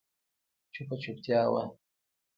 [0.73, 1.63] چوپه چوپتیا وه.